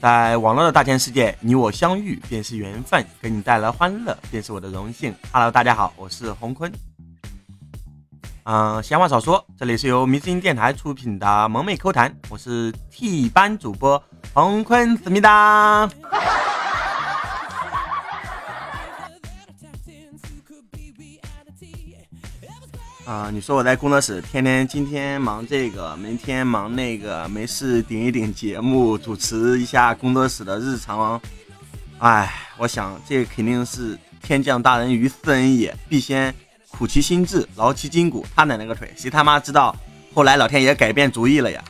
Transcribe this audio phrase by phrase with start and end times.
[0.00, 5.12] 在网络的大千世界，你我相遇便是缘分，给你带来欢乐便是我的荣幸。
[5.32, 6.70] Hello，大家好，我是洪坤。
[8.44, 14.00] 嗯，闲话少说，这里是由迷之音电台出品的萌妹 Q 谈，我是替班主播
[14.32, 15.90] 洪坤，思密达。
[23.06, 31.20] 啊，你说我在工作室天天今天忙这个，明天忙那个，没事顶一顶节目，主持一下工作室的日常。
[31.98, 36.34] 哎，我想这肯定是天降大人于斯人也，必先
[36.68, 38.26] 苦其心志，劳其筋骨。
[38.34, 39.72] 他奶奶个腿，谁他妈知道
[40.12, 41.62] 后来老天爷改变主意了呀？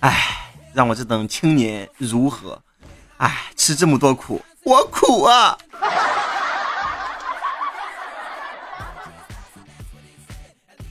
[0.00, 2.58] 哎，让我这等青年如何？
[3.18, 5.58] 哎，吃这么多苦，我苦啊！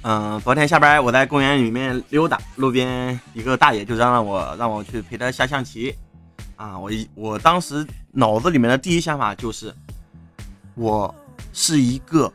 [0.04, 5.96] 嗯，昨天下班我在公园里面溜达，路边一个大爷就嚷嚷我，让我去陪他下象棋。
[6.56, 9.72] 啊，我一我当时脑子里面的第一想法就是，
[10.74, 11.14] 我
[11.54, 12.32] 是一个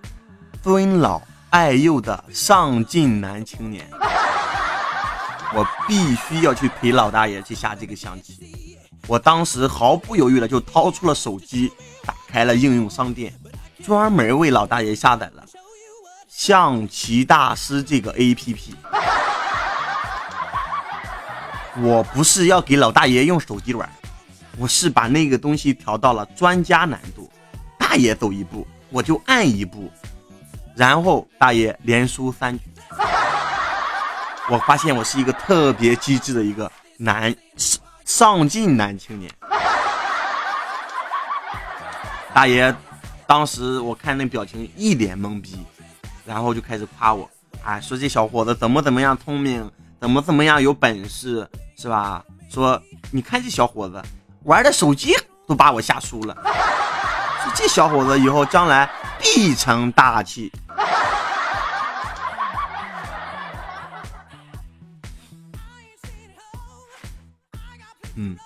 [0.63, 3.89] 尊老爱幼的上进男青年，
[5.53, 8.79] 我必须要去陪老大爷去下这个象棋。
[9.09, 11.73] 我当时毫不犹豫的就掏出了手机，
[12.05, 13.33] 打开了应用商店，
[13.85, 15.46] 专门为老大爷下载了。
[16.37, 18.77] 象棋大师这个 A P P，
[21.79, 23.89] 我不是要给老大爷用手机玩，
[24.59, 27.33] 我是把那个东西调到了专家难度，
[27.79, 29.91] 大爷走一步我就按一步，
[30.75, 32.65] 然后大爷连输三局。
[34.51, 39.33] 我发现我是一个特别机智的一个男上上进男青年。
[42.35, 42.77] 大爷
[43.27, 45.57] 当时我看那表情一脸懵逼。
[46.27, 47.31] 然后就开始夸我，
[47.63, 49.71] 哎，说这小伙子怎么怎么样聪明，
[50.01, 52.23] 怎么怎么样有本事，是吧？
[52.51, 54.03] 说你看这小伙子
[54.43, 55.15] 玩的手机
[55.47, 56.37] 都把我吓输了，
[57.43, 58.91] 说这小伙子以后将来
[59.21, 60.51] 必成大器。
[68.17, 68.37] 嗯，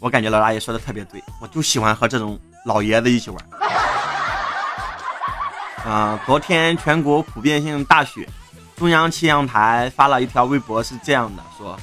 [0.00, 3.59] 我感觉老大爷说的特别对，我就喜欢和这种老爷子一起玩。
[5.84, 8.28] 啊，昨天全国普遍性大雪，
[8.76, 11.78] 中央气象台发了一条微博，是这样的说：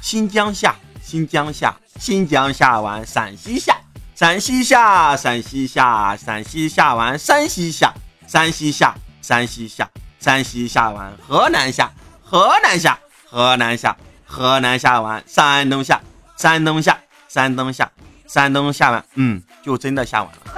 [0.00, 3.74] 新疆下，新疆下，新疆下完陕西下，
[4.14, 7.94] 陕西下，陕西下，陕西下完山西下，
[8.26, 9.88] 山西下，山西下，
[10.20, 11.90] 山西下完河南下，
[12.22, 16.00] 河南下，河南下，河南下完山东下，
[16.36, 16.98] 山东下，
[17.28, 17.90] 山东下，
[18.26, 20.57] 山东下完，嗯，就真的下完了。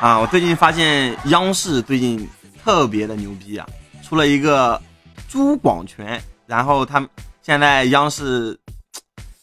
[0.00, 2.26] 啊，我最近发现央视最近
[2.64, 3.66] 特别的牛逼啊，
[4.02, 4.80] 出了一个
[5.28, 7.08] 朱广权，然后他们
[7.42, 8.58] 现在央视，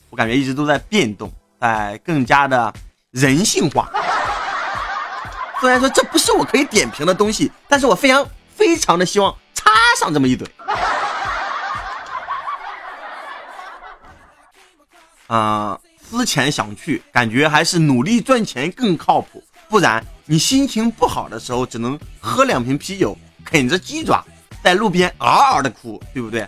[0.09, 1.31] 我感觉一直都在变动，
[1.61, 2.73] 在更加的
[3.11, 3.87] 人性化。
[5.61, 9.69] 虽然说这不是我可以点评的东西，但是我非常非常的希望插
[9.99, 10.47] 上这么一嘴。
[15.27, 20.03] 啊，思前想去，感觉还是努力赚钱更靠谱，不然。
[20.29, 24.21] 你心情不好的时候，只能喝两瓶啤酒，啃着鸡爪，
[24.61, 26.45] 在路边嗷嗷的哭，对不对？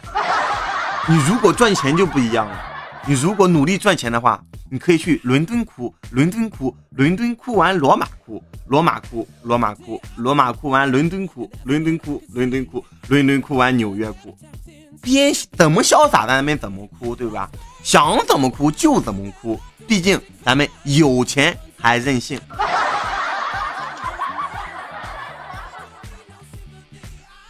[1.08, 2.60] 你如果赚钱就不一样了，
[3.08, 14.38] 你如果努力赚钱的话，你可以去伦敦哭，伦敦哭，伦敦哭完罗马哭，罗马哭，罗马哭，罗马哭完伦敦哭，伦敦哭，伦敦哭，伦敦哭完纽约哭，
[15.02, 17.50] 边怎么潇洒咱们怎么哭，对吧？
[17.82, 19.58] 想怎么哭就怎么哭，
[19.88, 22.38] 毕竟咱们有钱还任性。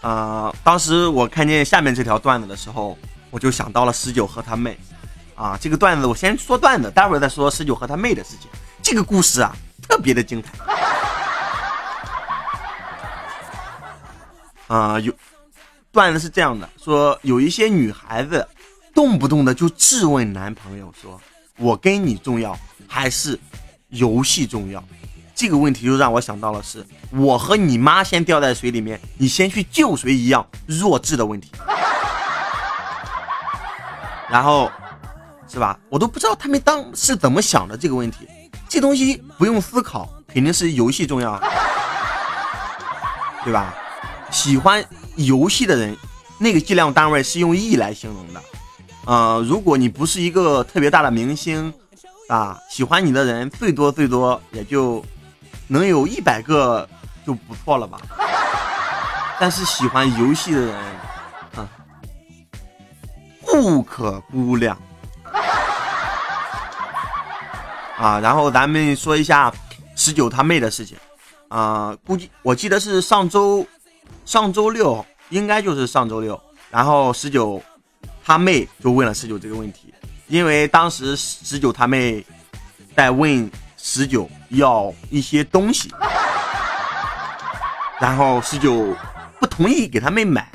[0.02, 0.54] 啊！
[0.64, 2.98] 当时我看见下面这条段子的时候，
[3.32, 4.78] 我就想到了十九和他妹。
[5.36, 8.50] 啊，这个段子我先说段子，待会儿再说十九和他妹的事情。
[8.82, 10.50] 这个故事啊，特别的精彩。
[14.76, 15.14] 啊，有
[15.92, 18.48] 段子是这样的：说有一些女孩子，
[18.94, 21.20] 动不动的就质问男朋友，说
[21.58, 22.58] 我跟你重要
[22.88, 23.40] 还是
[23.90, 24.84] 游戏重要？
[25.40, 31.50] 这个问题就让我想到了，是我和你妈先掉在水里面，你先去救谁一样弱智的问题。
[34.30, 34.70] 然后，
[35.48, 35.80] 是吧？
[35.88, 38.28] 我都不知道他们当是怎么想的这个问题。
[38.68, 41.42] 这东西不用思考，肯定是游戏重要，
[43.46, 43.74] 对吧？
[44.30, 44.84] 喜欢
[45.16, 45.96] 游戏的人，
[46.38, 48.42] 那个计量单位是用亿来形容的。
[49.06, 51.74] 呃，如果你不是一个特别大的明星，
[52.28, 55.02] 啊，喜欢你的人最多最多也就
[55.72, 56.86] 能有一百个
[57.26, 57.98] 就不错了吧。
[59.40, 60.76] 但是喜欢游戏的人，
[61.56, 61.68] 嗯，
[63.46, 64.78] 不可估量。
[67.98, 69.54] 啊，然后咱们说一下
[69.96, 70.98] 十九他妹的事情。
[71.48, 73.66] 啊，估计我记得是上周
[74.26, 76.40] 上周六，应该就是上周六。
[76.70, 77.62] 然后十九
[78.26, 79.94] 他妹就问了十九这个问题。
[80.28, 82.26] 因为当时十九他妹
[82.96, 83.50] 在问
[83.82, 85.92] 十九要一些东西，
[88.00, 88.96] 然后十九
[89.40, 90.48] 不同意给他妹买，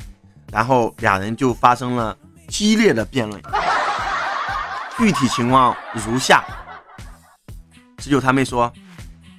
[0.53, 2.17] 然后俩人就发生了
[2.49, 3.43] 激烈的辩论。
[4.99, 6.45] 具体情况如下：
[7.99, 8.73] 十九他妹说：“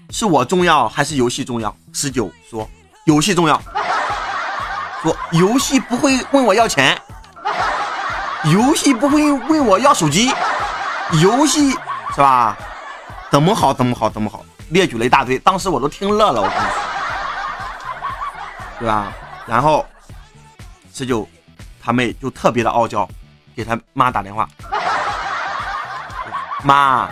[0.09, 2.67] 是我重要还是游戏重要？”十九说
[3.05, 3.61] ：“游戏重要。”
[5.03, 6.99] 说游戏不会问我要钱。
[8.45, 10.31] 游戏不会问我要手机，
[11.21, 12.57] 游戏是吧？
[13.35, 16.69] 怎么好怎么好怎么好，列举了一大堆，当时我都听乐了，我跟你说，
[18.79, 19.11] 对吧？
[19.45, 19.85] 然后
[20.93, 21.27] 十九
[21.83, 23.05] 他妹就特别的傲娇，
[23.53, 24.47] 给他妈打电话，
[26.63, 27.09] 妈，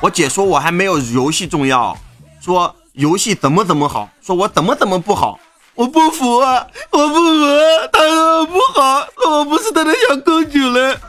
[0.00, 1.96] 我姐说我还没有游戏重要，
[2.40, 5.38] 说游戏怎么怎么好，说我怎么怎么不好。
[5.76, 6.66] 我不服啊！
[6.90, 7.46] 我不服，
[7.92, 11.00] 他说我不好，说我不是他的小公主了。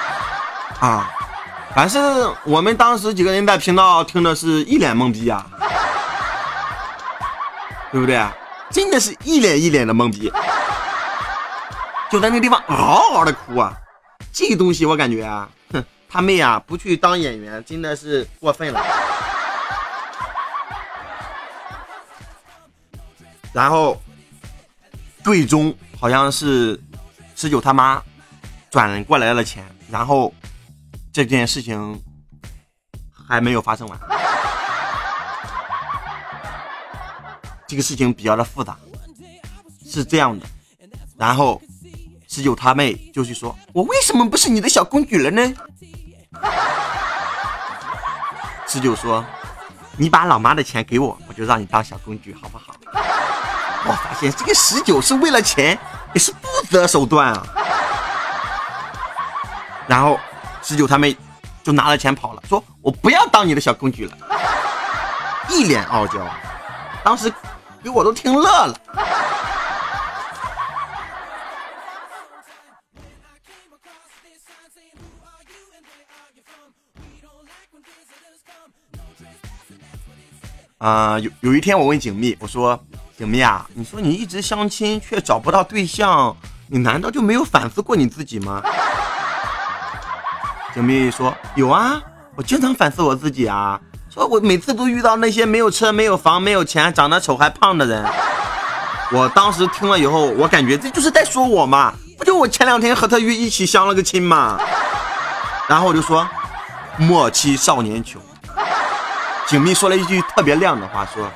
[0.80, 1.10] 啊！
[1.76, 5.46] 反正我们当时几个人在频道听的是一脸懵逼啊，
[7.92, 8.18] 对不对？
[8.70, 10.32] 真的是一脸一脸的懵逼，
[12.10, 13.76] 就在那个地方嗷嗷的哭啊！
[14.32, 18.82] 这东西我感觉啊，哼，他妹啊，不去当演员真的是过分了。
[23.52, 24.00] 然后，
[25.22, 26.80] 最终好像是
[27.34, 28.02] 十九他妈
[28.70, 30.32] 转过来了钱，然后
[31.16, 31.98] 这件事情
[33.10, 33.98] 还没有发生完。
[37.66, 38.76] 这个事情比较的复杂，
[39.90, 40.44] 是这样的。
[41.16, 41.62] 然后
[42.28, 45.54] 十九他妹就去说：“我为什么不是你的小公举了呢？”
[48.68, 49.24] 十九说
[49.96, 52.74] ：“你把老妈的钱给我，我就让你当小公举，好不好？”
[53.88, 55.78] 我发现这个十九是为了钱，
[56.12, 57.46] 也是不择手段啊。
[59.88, 60.20] 然后
[60.68, 61.16] 十九他妹
[61.62, 64.18] 就拿了钱跑了，说我不要当你的小公举了，
[65.48, 66.28] 一脸傲娇，
[67.04, 67.32] 当时
[67.84, 68.80] 给我都听乐了。
[80.78, 82.76] 啊，有有一天我问景蜜，我说。
[83.16, 86.36] 景蜜啊，你说你一直相亲却找不到对象，
[86.66, 88.60] 你难道就没有反思过你自己吗？
[90.76, 91.98] 景蜜说有啊，
[92.34, 93.80] 我经常反思我自己啊，
[94.10, 98.04] 说我每次都遇到那些没有车、没有房、没有钱、长得丑还胖的人。
[99.10, 104.60] 我当时听了以后，我感觉这就是在说我嘛，不就我前两天和他约一起相了个亲嘛。
[105.66, 106.28] 然后我就说，
[106.98, 108.20] 莫欺少年穷。
[109.46, 111.26] 景蜜说了一句特别亮的话，说。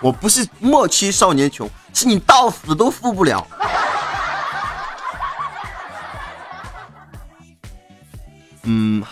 [0.00, 3.46] 我不是莫欺少年穷，是你到死都富不了。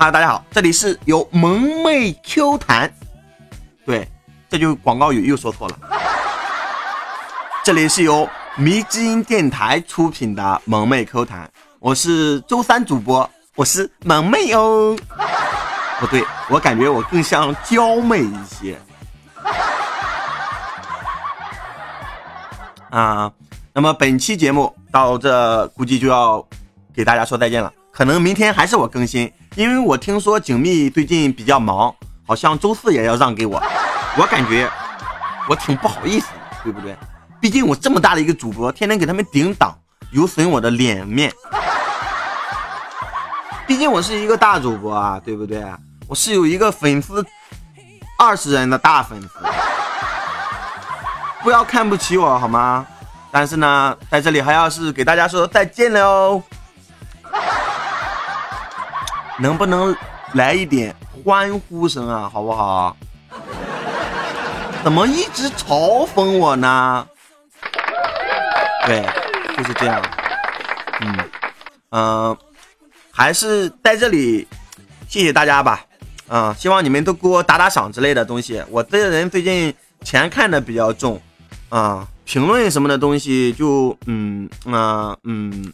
[0.05, 2.93] 哈，大家好，这里是由萌妹 Q 弹，
[3.87, 4.07] 对，
[4.51, 5.79] 这就广告语又说错了。
[7.65, 14.95] 这里是由迷之音电台出品的萌妹 Q 弹，我是周三主播，我是萌妹哦。
[15.99, 18.79] 不对，我感觉我更像娇妹一些。
[22.91, 23.33] 啊，
[23.73, 26.47] 那么本期节目到这估计就要
[26.95, 27.73] 给大家说再见了。
[27.95, 31.95] 可能明天还是我更新，因为我听说景蜜最近比较忙，
[32.27, 33.63] 好像周四也要让给我。
[34.19, 34.69] 我感觉
[35.49, 36.27] 我挺不好意思，
[36.65, 36.97] 对不对？
[37.41, 39.79] 毕竟我这么大的一个主播，天天给他们顶档，
[40.11, 41.33] 有损我的脸面。
[43.65, 45.65] 毕竟我是一个大主播啊，对不对？
[46.09, 47.25] 我是有一个粉丝
[48.19, 49.29] 二十人的大粉丝。
[51.45, 52.85] 不要看不起我好吗？
[53.31, 56.43] 但是呢，在这里还要是给大家说再见了哦。
[59.39, 59.97] 能不能
[60.35, 62.97] 来一点欢呼声啊，好不好？
[64.83, 67.07] 怎么一直嘲讽我呢？
[68.87, 69.03] 对，
[69.57, 70.03] 就是这样。
[71.01, 71.17] 嗯
[71.91, 72.37] 嗯，
[73.11, 74.47] 还是在这里
[75.09, 75.81] 谢谢大家吧。
[76.29, 78.63] 嗯，希望你们都给我打打赏之类的东西。
[78.71, 81.21] 我这个人最近钱看的比较重。
[81.71, 85.73] 啊，评论什么的东西就嗯嗯嗯，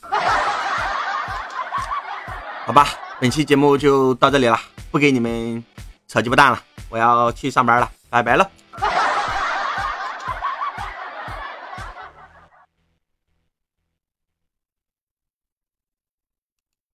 [2.64, 2.88] 好吧，
[3.20, 4.58] 本期节目就到这里了，
[4.90, 5.62] 不给你们
[6.08, 8.50] 扯鸡巴蛋了，我要去上班了，拜拜了。